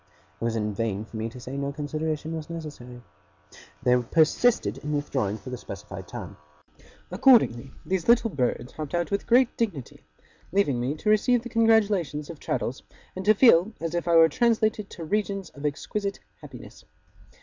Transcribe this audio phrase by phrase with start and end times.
[0.41, 3.03] It was in vain for me to say that no consideration was necessary.
[3.83, 6.37] They persisted in withdrawing for the specified time.
[7.11, 10.03] Accordingly, these little birds hopped out with great dignity;
[10.51, 12.81] leaving me to receive the congratulations of Traddles,
[13.15, 16.83] and to feel as if I were translated to regions of exquisite happiness.